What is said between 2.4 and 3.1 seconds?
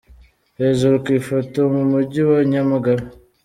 Nyamagabe.